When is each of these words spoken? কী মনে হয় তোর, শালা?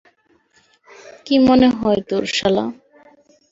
কী 1.25 1.35
মনে 1.47 1.67
হয় 1.77 2.01
তোর, 2.09 2.23
শালা? 2.37 2.65